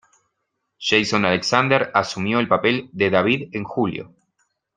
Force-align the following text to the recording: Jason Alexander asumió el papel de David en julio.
Jason 0.79 1.25
Alexander 1.25 1.91
asumió 1.93 2.39
el 2.39 2.47
papel 2.47 2.89
de 2.91 3.11
David 3.11 3.49
en 3.55 3.63
julio. 3.63 4.15